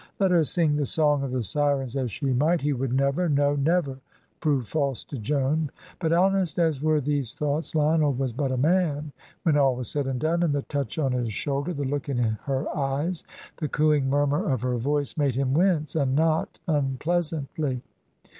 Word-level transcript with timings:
Let 0.19 0.31
her 0.31 0.43
sing 0.43 0.77
the 0.77 0.85
song 0.87 1.21
of 1.21 1.29
the 1.31 1.43
sirens 1.43 1.95
as 1.95 2.11
she 2.11 2.33
might, 2.33 2.59
he 2.61 2.73
would 2.73 2.91
never 2.91 3.29
no, 3.29 3.55
never, 3.55 3.99
prove 4.39 4.67
false 4.67 5.03
to 5.03 5.19
Joan. 5.19 5.69
But 5.99 6.11
honest 6.11 6.57
as 6.57 6.81
were 6.81 6.99
these 6.99 7.35
thoughts, 7.35 7.75
Lionel 7.75 8.13
was 8.13 8.33
but 8.33 8.51
a 8.51 8.57
man, 8.57 9.11
when 9.43 9.57
all 9.57 9.75
was 9.75 9.91
said 9.91 10.07
and 10.07 10.19
done, 10.19 10.41
and 10.41 10.55
the 10.55 10.63
touch 10.63 10.97
on 10.97 11.11
his 11.11 11.31
shoulder, 11.31 11.71
the 11.71 11.83
look 11.83 12.09
in 12.09 12.17
her 12.17 12.65
eyes, 12.75 13.23
the 13.57 13.67
cooing 13.69 14.09
murmur 14.09 14.49
of 14.51 14.63
her 14.63 14.77
voice, 14.77 15.17
made 15.17 15.35
him 15.35 15.53
wince, 15.53 15.95
and 15.95 16.15
not 16.15 16.57
unpleasantly. 16.67 17.83